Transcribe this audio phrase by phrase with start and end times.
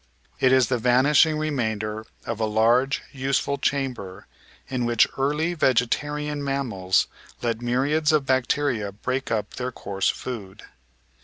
[0.39, 4.25] It is the vanishing remainder of a large, useful chamber
[4.67, 7.05] in which early vegetarian mammals
[7.43, 10.63] let myriads of bac teria break up their coarse food.